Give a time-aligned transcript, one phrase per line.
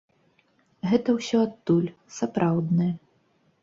[0.93, 2.93] Гэта ўсё адтуль, сапраўднае.